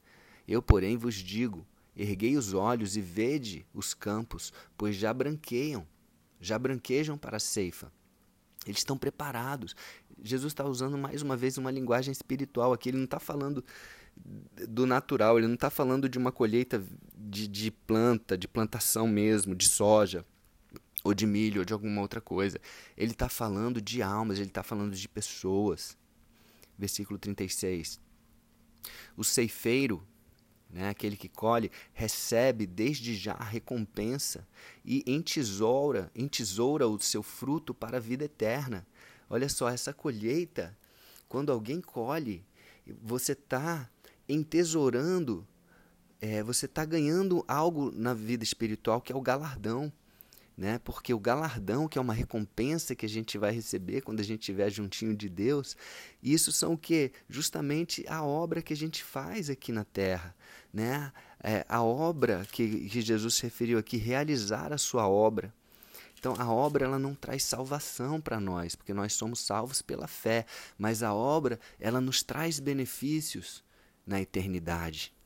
Eu, 0.46 0.62
porém, 0.62 0.96
vos 0.96 1.16
digo: 1.16 1.66
erguei 1.94 2.36
os 2.36 2.54
olhos 2.54 2.96
e 2.96 3.00
vede 3.00 3.66
os 3.74 3.92
campos, 3.92 4.52
pois 4.76 4.96
já 4.96 5.12
branqueiam, 5.12 5.86
já 6.40 6.58
branquejam 6.58 7.18
para 7.18 7.36
a 7.36 7.40
ceifa. 7.40 7.92
Eles 8.66 8.78
estão 8.78 8.98
preparados. 8.98 9.74
Jesus 10.22 10.52
está 10.52 10.64
usando 10.64 10.98
mais 10.98 11.22
uma 11.22 11.36
vez 11.36 11.58
uma 11.58 11.70
linguagem 11.70 12.12
espiritual 12.12 12.72
aqui. 12.72 12.88
Ele 12.90 12.98
não 12.98 13.04
está 13.04 13.20
falando 13.20 13.64
do 14.68 14.84
natural, 14.84 15.38
ele 15.38 15.46
não 15.46 15.54
está 15.54 15.70
falando 15.70 16.08
de 16.08 16.18
uma 16.18 16.32
colheita 16.32 16.82
de, 17.16 17.46
de 17.46 17.70
planta, 17.70 18.36
de 18.36 18.48
plantação 18.48 19.06
mesmo, 19.06 19.54
de 19.54 19.68
soja 19.68 20.24
ou 21.04 21.14
de 21.14 21.26
milho, 21.26 21.60
ou 21.60 21.64
de 21.64 21.72
alguma 21.72 22.00
outra 22.00 22.20
coisa. 22.20 22.60
Ele 22.96 23.12
está 23.12 23.28
falando 23.28 23.80
de 23.80 24.02
almas, 24.02 24.38
ele 24.38 24.48
está 24.48 24.62
falando 24.62 24.94
de 24.94 25.08
pessoas. 25.08 25.96
Versículo 26.76 27.18
36. 27.18 28.00
O 29.16 29.24
ceifeiro, 29.24 30.06
né, 30.70 30.88
aquele 30.88 31.16
que 31.16 31.28
colhe, 31.28 31.70
recebe 31.92 32.66
desde 32.66 33.14
já 33.14 33.32
a 33.32 33.44
recompensa 33.44 34.46
e 34.84 35.02
entesoura, 35.06 36.10
entesoura 36.14 36.86
o 36.86 37.00
seu 37.00 37.22
fruto 37.22 37.72
para 37.72 37.96
a 37.96 38.00
vida 38.00 38.24
eterna. 38.24 38.86
Olha 39.30 39.48
só, 39.48 39.68
essa 39.68 39.92
colheita, 39.92 40.76
quando 41.28 41.52
alguém 41.52 41.80
colhe, 41.80 42.44
você 43.02 43.32
está 43.32 43.88
entesourando, 44.28 45.46
é, 46.20 46.42
você 46.42 46.66
está 46.66 46.84
ganhando 46.84 47.44
algo 47.46 47.90
na 47.90 48.12
vida 48.12 48.44
espiritual 48.44 49.00
que 49.00 49.12
é 49.12 49.16
o 49.16 49.20
galardão 49.20 49.92
né? 50.58 50.80
Porque 50.82 51.14
o 51.14 51.20
galardão, 51.20 51.86
que 51.86 51.98
é 51.98 52.00
uma 52.00 52.12
recompensa 52.12 52.96
que 52.96 53.06
a 53.06 53.08
gente 53.08 53.38
vai 53.38 53.52
receber 53.52 54.00
quando 54.00 54.18
a 54.18 54.24
gente 54.24 54.40
estiver 54.40 54.68
juntinho 54.68 55.14
de 55.14 55.28
Deus, 55.28 55.76
isso 56.20 56.50
são 56.50 56.72
o 56.72 56.76
que? 56.76 57.12
Justamente 57.28 58.04
a 58.08 58.24
obra 58.24 58.60
que 58.60 58.72
a 58.72 58.76
gente 58.76 59.04
faz 59.04 59.48
aqui 59.48 59.70
na 59.70 59.84
terra, 59.84 60.34
né? 60.74 61.12
É, 61.40 61.64
a 61.68 61.80
obra 61.80 62.44
que, 62.50 62.88
que 62.88 63.00
Jesus 63.00 63.34
se 63.34 63.44
referiu 63.44 63.78
aqui, 63.78 63.96
realizar 63.96 64.72
a 64.72 64.78
sua 64.78 65.06
obra. 65.08 65.54
Então 66.18 66.34
a 66.36 66.52
obra 66.52 66.84
ela 66.84 66.98
não 66.98 67.14
traz 67.14 67.44
salvação 67.44 68.20
para 68.20 68.40
nós, 68.40 68.74
porque 68.74 68.92
nós 68.92 69.12
somos 69.12 69.38
salvos 69.38 69.80
pela 69.80 70.08
fé, 70.08 70.44
mas 70.76 71.04
a 71.04 71.14
obra 71.14 71.60
ela 71.78 72.00
nos 72.00 72.24
traz 72.24 72.58
benefícios 72.58 73.62
na 74.04 74.20
eternidade 74.20 75.16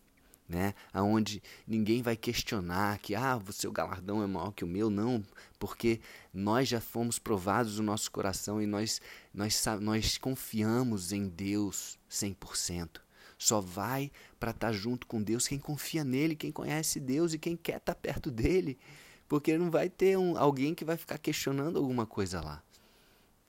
né? 0.52 0.74
Aonde 0.92 1.42
ninguém 1.66 2.02
vai 2.02 2.14
questionar 2.14 2.98
que 2.98 3.14
ah, 3.14 3.40
o 3.48 3.52
seu 3.52 3.72
galardão 3.72 4.22
é 4.22 4.26
maior 4.26 4.52
que 4.52 4.64
o 4.64 4.68
meu, 4.68 4.90
não, 4.90 5.24
porque 5.58 5.98
nós 6.32 6.68
já 6.68 6.80
fomos 6.80 7.18
provados 7.18 7.78
no 7.78 7.84
nosso 7.84 8.10
coração 8.10 8.60
e 8.60 8.66
nós 8.66 9.00
nós 9.32 9.64
nós 9.80 10.18
confiamos 10.18 11.10
em 11.10 11.26
Deus 11.26 11.98
100%. 12.10 13.00
Só 13.38 13.60
vai 13.60 14.12
para 14.38 14.50
estar 14.50 14.68
tá 14.68 14.72
junto 14.72 15.06
com 15.06 15.22
Deus 15.22 15.48
quem 15.48 15.58
confia 15.58 16.04
nele, 16.04 16.36
quem 16.36 16.52
conhece 16.52 17.00
Deus 17.00 17.32
e 17.32 17.38
quem 17.38 17.56
quer 17.56 17.78
estar 17.78 17.94
tá 17.94 18.00
perto 18.00 18.30
dele, 18.30 18.78
porque 19.26 19.56
não 19.56 19.70
vai 19.70 19.88
ter 19.88 20.18
um, 20.18 20.36
alguém 20.36 20.74
que 20.74 20.84
vai 20.84 20.96
ficar 20.96 21.18
questionando 21.18 21.78
alguma 21.78 22.06
coisa 22.06 22.40
lá. 22.40 22.62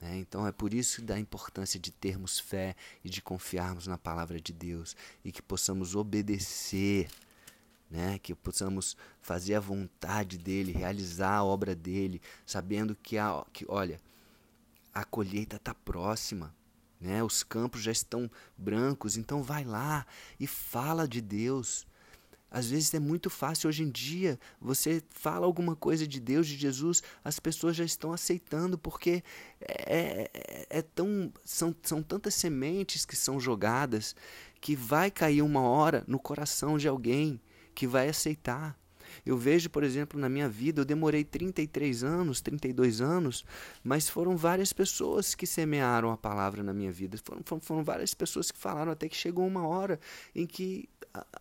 Né? 0.03 0.17
Então 0.17 0.45
é 0.45 0.51
por 0.51 0.73
isso 0.73 1.01
da 1.01 1.17
importância 1.17 1.79
de 1.79 1.89
termos 1.89 2.37
fé 2.37 2.75
e 3.05 3.09
de 3.09 3.21
confiarmos 3.21 3.87
na 3.87 3.97
palavra 3.97 4.39
de 4.41 4.51
Deus 4.51 4.97
e 5.23 5.31
que 5.31 5.41
possamos 5.41 5.95
obedecer, 5.95 7.09
né? 7.89 8.19
que 8.19 8.35
possamos 8.35 8.97
fazer 9.21 9.55
a 9.55 9.61
vontade 9.61 10.37
dele, 10.37 10.73
realizar 10.73 11.35
a 11.35 11.43
obra 11.45 11.73
dele, 11.73 12.21
sabendo 12.45 12.93
que, 12.95 13.17
a, 13.17 13.45
que 13.53 13.65
olha, 13.69 13.97
a 14.93 15.05
colheita 15.05 15.55
está 15.55 15.73
próxima. 15.73 16.53
Né? 16.99 17.23
Os 17.23 17.41
campos 17.41 17.81
já 17.81 17.91
estão 17.91 18.29
brancos, 18.57 19.15
então 19.15 19.41
vai 19.41 19.63
lá 19.63 20.05
e 20.37 20.45
fala 20.45 21.07
de 21.07 21.21
Deus. 21.21 21.87
Às 22.53 22.67
vezes 22.67 22.93
é 22.93 22.99
muito 22.99 23.31
fácil 23.31 23.67
hoje 23.67 23.81
em 23.81 23.89
dia, 23.89 24.39
você 24.61 25.01
fala 25.09 25.47
alguma 25.47 25.75
coisa 25.75 26.07
de 26.07 26.19
Deus, 26.19 26.45
de 26.47 26.55
Jesus, 26.55 27.01
as 27.23 27.39
pessoas 27.39 27.75
já 27.75 27.83
estão 27.83 28.13
aceitando, 28.13 28.77
porque 28.77 29.23
é, 29.59 30.29
é, 30.31 30.67
é 30.69 30.81
tão, 30.83 31.33
são, 31.43 31.75
são 31.81 32.03
tantas 32.03 32.35
sementes 32.35 33.05
que 33.05 33.15
são 33.15 33.39
jogadas 33.39 34.15
que 34.61 34.75
vai 34.75 35.09
cair 35.09 35.41
uma 35.41 35.61
hora 35.61 36.03
no 36.07 36.19
coração 36.19 36.77
de 36.77 36.87
alguém 36.87 37.41
que 37.73 37.87
vai 37.87 38.07
aceitar. 38.07 38.77
Eu 39.25 39.37
vejo, 39.37 39.69
por 39.69 39.83
exemplo, 39.83 40.19
na 40.19 40.29
minha 40.29 40.49
vida, 40.49 40.81
eu 40.81 40.85
demorei 40.85 41.23
33 41.23 42.03
anos, 42.03 42.41
32 42.41 43.01
anos, 43.01 43.45
mas 43.83 44.09
foram 44.09 44.35
várias 44.35 44.73
pessoas 44.73 45.35
que 45.35 45.47
semearam 45.47 46.11
a 46.11 46.17
palavra 46.17 46.63
na 46.63 46.73
minha 46.73 46.91
vida. 46.91 47.17
Foram, 47.23 47.41
foram, 47.43 47.61
foram 47.61 47.83
várias 47.83 48.13
pessoas 48.13 48.51
que 48.51 48.57
falaram, 48.57 48.91
até 48.91 49.07
que 49.07 49.15
chegou 49.15 49.45
uma 49.45 49.67
hora 49.67 49.99
em 50.35 50.45
que 50.45 50.89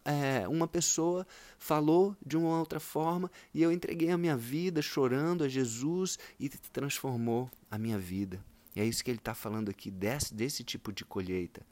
é, 0.05 0.47
uma 0.49 0.69
pessoa 0.69 1.27
falou 1.59 2.17
de 2.25 2.37
uma 2.37 2.59
outra 2.59 2.79
forma 2.79 3.31
e 3.55 3.63
eu 3.63 3.73
entreguei 3.73 4.11
a 4.11 4.19
minha 4.19 4.37
vida 4.37 4.83
chorando 4.83 5.45
a 5.45 5.49
Jesus 5.49 6.19
e 6.39 6.49
transformou 6.49 7.51
a 7.71 7.79
minha 7.79 7.99
vida. 7.99 8.43
E 8.75 8.81
é 8.81 8.85
isso 8.85 9.05
que 9.05 9.11
ele 9.11 9.19
está 9.19 9.35
falando 9.35 9.71
aqui, 9.71 9.91
desse, 9.91 10.35
desse 10.35 10.65
tipo 10.65 10.93
de 10.93 11.05
colheita. 11.05 11.63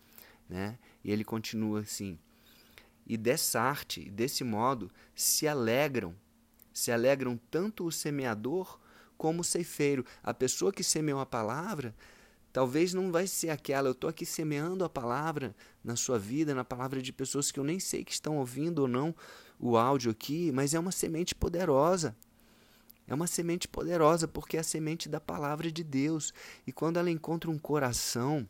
Né? 0.48 0.78
E 1.04 1.10
ele 1.10 1.24
continua 1.24 1.80
assim: 1.80 2.18
e 3.10 3.16
dessa 3.16 3.60
arte, 3.60 4.08
desse 4.08 4.44
modo, 4.44 4.88
se 5.14 5.48
alegram, 5.48 6.14
se 6.72 6.92
alegram 6.92 7.38
tanto 7.50 7.84
o 7.84 7.90
semeador 7.90 8.78
como 9.18 9.40
o 9.40 9.44
ceifeiro. 9.44 10.04
A 10.22 10.32
pessoa 10.32 10.72
que 10.72 10.84
semeou 10.84 11.18
a 11.20 11.26
palavra 11.26 11.92
Talvez 12.52 12.92
não 12.92 13.12
vai 13.12 13.28
ser 13.28 13.50
aquela, 13.50 13.88
eu 13.88 13.92
estou 13.92 14.10
aqui 14.10 14.26
semeando 14.26 14.84
a 14.84 14.88
palavra 14.88 15.54
na 15.84 15.94
sua 15.94 16.18
vida, 16.18 16.52
na 16.52 16.64
palavra 16.64 17.00
de 17.00 17.12
pessoas 17.12 17.52
que 17.52 17.60
eu 17.60 17.64
nem 17.64 17.78
sei 17.78 18.04
que 18.04 18.12
estão 18.12 18.38
ouvindo 18.38 18.80
ou 18.80 18.88
não 18.88 19.14
o 19.56 19.76
áudio 19.76 20.10
aqui, 20.10 20.50
mas 20.50 20.74
é 20.74 20.78
uma 20.78 20.90
semente 20.90 21.32
poderosa. 21.32 22.16
É 23.06 23.14
uma 23.14 23.28
semente 23.28 23.68
poderosa 23.68 24.26
porque 24.26 24.56
é 24.56 24.60
a 24.60 24.64
semente 24.64 25.08
da 25.08 25.20
palavra 25.20 25.70
de 25.70 25.84
Deus. 25.84 26.34
E 26.66 26.72
quando 26.72 26.98
ela 26.98 27.10
encontra 27.10 27.48
um 27.50 27.58
coração, 27.58 28.48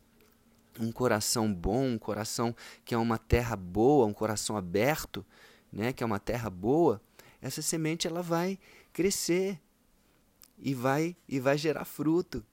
um 0.79 0.91
coração 0.91 1.53
bom, 1.53 1.85
um 1.85 1.97
coração 1.97 2.55
que 2.85 2.93
é 2.93 2.97
uma 2.97 3.17
terra 3.17 3.55
boa, 3.55 4.05
um 4.05 4.13
coração 4.13 4.55
aberto, 4.55 5.25
né, 5.71 5.93
que 5.93 6.03
é 6.03 6.05
uma 6.05 6.19
terra 6.19 6.49
boa, 6.49 7.01
essa 7.41 7.61
semente 7.61 8.07
ela 8.07 8.21
vai 8.21 8.59
crescer 8.93 9.59
e 10.57 10.73
vai 10.73 11.15
e 11.27 11.39
vai 11.39 11.57
gerar 11.57 11.85
fruto. 11.85 12.45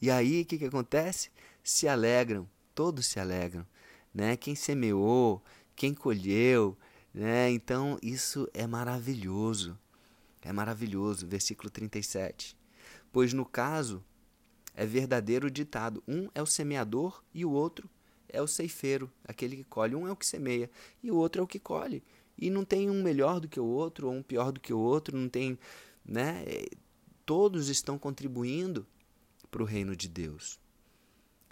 E 0.00 0.10
aí 0.10 0.42
o 0.42 0.44
que, 0.44 0.58
que 0.58 0.64
acontece? 0.64 1.30
Se 1.62 1.88
alegram, 1.88 2.48
todos 2.74 3.06
se 3.06 3.18
alegram, 3.18 3.66
né? 4.14 4.36
Quem 4.36 4.54
semeou, 4.54 5.42
quem 5.74 5.92
colheu, 5.92 6.78
né? 7.12 7.50
Então 7.50 7.98
isso 8.00 8.48
é 8.54 8.66
maravilhoso. 8.66 9.76
É 10.42 10.52
maravilhoso, 10.52 11.26
versículo 11.26 11.68
37. 11.68 12.56
Pois 13.12 13.32
no 13.32 13.44
caso 13.44 14.04
é 14.78 14.86
verdadeiro 14.86 15.48
o 15.48 15.50
ditado: 15.50 16.02
um 16.06 16.28
é 16.32 16.40
o 16.40 16.46
semeador 16.46 17.20
e 17.34 17.44
o 17.44 17.50
outro 17.50 17.90
é 18.28 18.40
o 18.40 18.46
ceifeiro, 18.46 19.10
aquele 19.24 19.56
que 19.56 19.64
colhe. 19.64 19.96
Um 19.96 20.06
é 20.06 20.12
o 20.12 20.16
que 20.16 20.24
semeia 20.24 20.70
e 21.02 21.10
o 21.10 21.16
outro 21.16 21.40
é 21.40 21.44
o 21.44 21.48
que 21.48 21.58
colhe. 21.58 22.02
E 22.38 22.48
não 22.48 22.64
tem 22.64 22.88
um 22.88 23.02
melhor 23.02 23.40
do 23.40 23.48
que 23.48 23.58
o 23.58 23.64
outro 23.64 24.06
ou 24.06 24.14
um 24.14 24.22
pior 24.22 24.52
do 24.52 24.60
que 24.60 24.72
o 24.72 24.78
outro, 24.78 25.18
não 25.18 25.28
tem, 25.28 25.58
né? 26.04 26.44
Todos 27.26 27.68
estão 27.68 27.98
contribuindo 27.98 28.86
para 29.50 29.62
o 29.62 29.66
reino 29.66 29.96
de 29.96 30.08
Deus. 30.08 30.60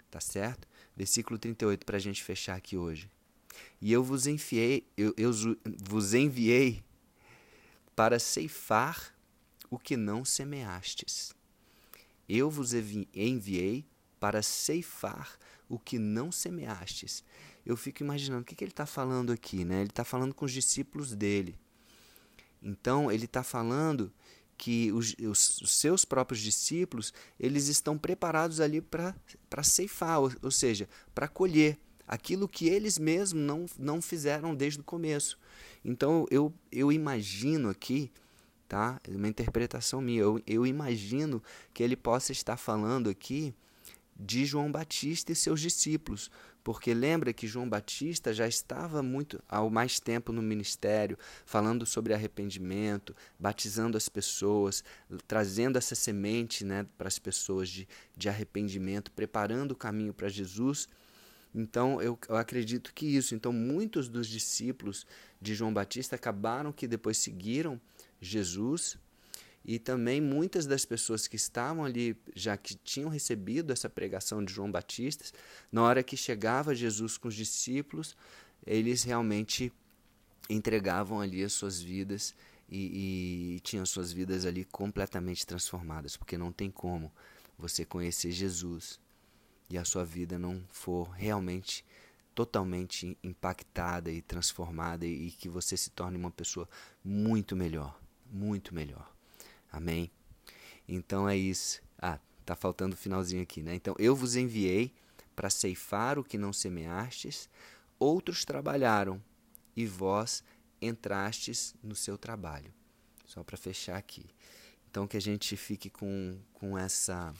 Tá 0.09 0.21
certo? 0.21 0.65
Versículo 0.95 1.37
38 1.37 1.85
para 1.85 1.97
a 1.97 1.99
gente 1.99 2.23
fechar 2.23 2.55
aqui 2.55 2.77
hoje. 2.77 3.11
E 3.81 3.91
eu 3.91 4.01
vos 4.01 4.25
enviei, 4.25 4.87
eu, 4.95 5.13
eu 5.17 5.31
vos 5.83 6.13
enviei 6.13 6.81
para 7.93 8.19
ceifar 8.19 9.13
o 9.69 9.77
que 9.77 9.97
não 9.97 10.23
semeastes. 10.23 11.35
Eu 12.27 12.49
vos 12.49 12.73
enviei 12.73 13.85
para 14.19 14.41
ceifar 14.41 15.37
o 15.69 15.77
que 15.77 15.97
não 15.97 16.31
semeastes. 16.31 17.23
Eu 17.65 17.75
fico 17.75 18.03
imaginando 18.03 18.41
o 18.41 18.45
que, 18.45 18.55
que 18.55 18.63
ele 18.63 18.71
está 18.71 18.85
falando 18.85 19.31
aqui, 19.31 19.65
né? 19.65 19.81
Ele 19.81 19.89
está 19.89 20.03
falando 20.03 20.33
com 20.33 20.45
os 20.45 20.51
discípulos 20.51 21.13
dele. 21.13 21.57
Então 22.61 23.11
ele 23.11 23.25
está 23.25 23.43
falando 23.43 24.11
que 24.57 24.91
os, 24.91 25.15
os, 25.19 25.61
os, 25.61 25.71
seus 25.71 26.03
próprios 26.03 26.41
discípulos 26.41 27.13
eles 27.39 27.67
estão 27.67 27.97
preparados 27.97 28.59
ali 28.59 28.81
para 28.81 29.63
ceifar, 29.63 30.19
ou, 30.19 30.31
ou 30.41 30.51
seja, 30.51 30.89
para 31.13 31.27
colher 31.27 31.77
aquilo 32.07 32.47
que 32.47 32.67
eles 32.67 32.97
mesmos 32.97 33.43
não, 33.43 33.65
não 33.77 34.01
fizeram 34.01 34.55
desde 34.55 34.79
o 34.79 34.83
começo. 34.83 35.37
Então 35.85 36.25
eu, 36.31 36.51
eu 36.71 36.91
imagino 36.91 37.69
aqui 37.69 38.11
tá? 38.67 38.99
É 39.07 39.15
uma 39.15 39.27
interpretação 39.27 40.01
minha. 40.01 40.21
Eu, 40.21 40.41
eu 40.45 40.65
imagino 40.65 41.41
que 41.73 41.81
ele 41.81 41.95
possa 41.95 42.31
estar 42.31 42.57
falando 42.57 43.09
aqui 43.09 43.53
de 44.19 44.45
João 44.45 44.71
Batista 44.71 45.31
e 45.31 45.35
seus 45.35 45.61
discípulos, 45.61 46.31
porque 46.63 46.93
lembra 46.93 47.31
que 47.31 47.47
João 47.47 47.69
Batista 47.69 48.33
já 48.33 48.47
estava 48.47 49.03
muito 49.03 49.41
ao 49.47 49.69
mais 49.69 49.99
tempo 49.99 50.33
no 50.33 50.41
ministério, 50.41 51.17
falando 51.45 51.85
sobre 51.85 52.13
arrependimento, 52.13 53.15
batizando 53.39 53.95
as 53.95 54.09
pessoas, 54.09 54.83
trazendo 55.27 55.77
essa 55.77 55.95
semente 55.95 56.65
né, 56.65 56.85
para 56.97 57.07
as 57.07 57.19
pessoas 57.19 57.69
de, 57.69 57.87
de 58.17 58.27
arrependimento, 58.27 59.11
preparando 59.11 59.71
o 59.71 59.75
caminho 59.75 60.13
para 60.13 60.27
Jesus. 60.27 60.89
Então 61.53 62.01
eu, 62.01 62.17
eu 62.27 62.35
acredito 62.35 62.93
que 62.93 63.05
isso. 63.05 63.33
Então 63.33 63.53
muitos 63.53 64.09
dos 64.09 64.27
discípulos 64.27 65.05
de 65.41 65.55
João 65.55 65.73
Batista 65.73 66.15
acabaram 66.15 66.71
que 66.71 66.87
depois 66.87 67.17
seguiram 67.17 67.79
Jesus 68.21 68.97
e 69.67 69.77
também 69.77 70.21
muitas 70.21 70.65
das 70.65 70.85
pessoas 70.85 71.27
que 71.27 71.35
estavam 71.35 71.83
ali, 71.83 72.15
já 72.33 72.55
que 72.55 72.73
tinham 72.73 73.09
recebido 73.09 73.73
essa 73.73 73.89
pregação 73.89 74.43
de 74.43 74.53
João 74.53 74.71
Batista, 74.71 75.25
na 75.69 75.83
hora 75.83 76.01
que 76.01 76.15
chegava 76.15 76.73
Jesus 76.73 77.17
com 77.17 77.27
os 77.27 77.35
discípulos, 77.35 78.15
eles 78.65 79.03
realmente 79.03 79.71
entregavam 80.49 81.19
ali 81.19 81.43
as 81.43 81.51
suas 81.51 81.81
vidas 81.81 82.33
e, 82.69 83.55
e 83.55 83.59
tinham 83.59 83.85
suas 83.85 84.13
vidas 84.13 84.45
ali 84.45 84.63
completamente 84.63 85.45
transformadas, 85.45 86.15
porque 86.15 86.37
não 86.37 86.53
tem 86.53 86.71
como 86.71 87.11
você 87.57 87.83
conhecer 87.83 88.31
Jesus 88.31 88.97
e 89.69 89.77
a 89.77 89.83
sua 89.83 90.05
vida 90.05 90.39
não 90.39 90.63
for 90.69 91.09
realmente 91.09 91.83
totalmente 92.33 93.17
impactada 93.21 94.09
e 94.09 94.21
transformada 94.21 95.05
e 95.05 95.29
que 95.31 95.49
você 95.49 95.75
se 95.75 95.89
torne 95.89 96.17
uma 96.17 96.31
pessoa 96.31 96.69
muito 97.03 97.53
melhor 97.53 97.99
muito 98.31 98.73
melhor. 98.73 99.11
Amém? 99.71 100.11
Então 100.87 101.27
é 101.27 101.35
isso. 101.35 101.81
Ah, 101.99 102.19
tá 102.45 102.55
faltando 102.55 102.95
o 102.95 102.97
finalzinho 102.97 103.43
aqui, 103.43 103.61
né? 103.61 103.75
Então 103.75 103.95
eu 103.99 104.15
vos 104.15 104.35
enviei 104.35 104.93
para 105.35 105.49
ceifar 105.49 106.17
o 106.17 106.23
que 106.23 106.37
não 106.37 106.51
semeastes, 106.51 107.49
outros 107.99 108.43
trabalharam 108.43 109.21
e 109.75 109.85
vós 109.85 110.43
entrastes 110.81 111.75
no 111.83 111.95
seu 111.95 112.17
trabalho. 112.17 112.73
Só 113.25 113.43
para 113.43 113.57
fechar 113.57 113.97
aqui. 113.97 114.25
Então 114.89 115.07
que 115.07 115.17
a 115.17 115.21
gente 115.21 115.55
fique 115.57 115.89
com, 115.89 116.39
com 116.53 116.77
essa 116.77 117.33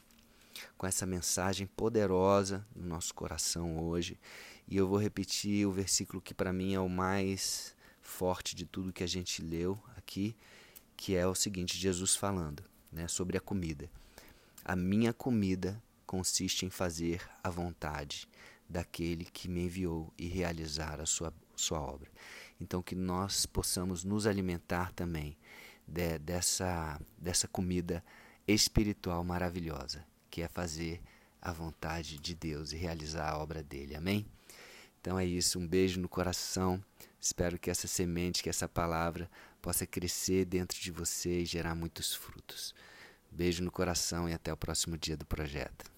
com 0.78 0.88
essa 0.88 1.06
mensagem 1.06 1.68
poderosa 1.68 2.66
no 2.76 2.88
nosso 2.88 3.14
coração 3.14 3.80
hoje. 3.80 4.20
E 4.68 4.76
eu 4.76 4.88
vou 4.88 4.98
repetir 4.98 5.68
o 5.68 5.72
versículo 5.72 6.22
que 6.22 6.34
para 6.34 6.52
mim 6.52 6.74
é 6.74 6.80
o 6.80 6.90
mais 6.90 7.76
forte 8.02 8.56
de 8.56 8.66
tudo 8.66 8.94
que 8.94 9.04
a 9.04 9.08
gente 9.08 9.42
leu 9.42 9.78
aqui, 9.96 10.36
que 10.98 11.16
é 11.16 11.26
o 11.26 11.36
seguinte: 11.36 11.78
Jesus 11.78 12.16
falando 12.16 12.64
né, 12.92 13.08
sobre 13.08 13.38
a 13.38 13.42
comida. 13.42 13.90
A 14.66 14.76
minha 14.76 15.14
comida 15.14 15.82
consiste 16.06 16.66
em 16.66 16.70
fazer 16.70 17.22
a 17.44 17.50
vontade 17.50 18.28
daquele 18.68 19.24
que 19.24 19.48
me 19.48 19.66
enviou 19.66 20.12
e 20.18 20.28
realizar 20.28 21.00
a 21.00 21.06
sua, 21.06 21.34
sua 21.56 21.80
obra. 21.80 22.10
Então, 22.60 22.82
que 22.82 22.96
nós 22.96 23.46
possamos 23.46 24.04
nos 24.04 24.28
alimentar 24.28 24.92
também 24.92 25.38
de, 25.88 26.18
dessa, 26.20 27.00
dessa 27.18 27.48
comida 27.48 28.04
espiritual 28.48 29.24
maravilhosa, 29.24 30.04
que 30.30 30.42
é 30.42 30.48
fazer 30.48 31.02
a 31.42 31.52
vontade 31.52 32.18
de 32.18 32.36
Deus 32.36 32.74
e 32.74 32.78
realizar 32.78 33.30
a 33.30 33.38
obra 33.38 33.64
dele. 33.64 33.96
Amém? 33.96 34.26
Então 35.00 35.18
é 35.18 35.26
isso, 35.26 35.60
um 35.60 35.68
beijo 35.68 36.02
no 36.02 36.10
coração. 36.10 36.84
Espero 37.22 37.58
que 37.58 37.70
essa 37.70 37.88
semente, 37.88 38.44
que 38.44 38.50
essa 38.50 38.68
palavra 38.68 39.30
possa 39.62 39.86
crescer 39.86 40.46
dentro 40.46 40.80
de 40.80 40.92
você 40.92 41.42
e 41.42 41.46
gerar 41.46 41.76
muitos 41.76 42.14
frutos. 42.14 42.74
Beijo 43.32 43.64
no 43.64 43.72
coração 43.72 44.30
e 44.30 44.34
até 44.34 44.52
o 44.52 44.58
próximo 44.58 44.98
dia 44.98 45.18
do 45.18 45.26
projeto. 45.26 45.97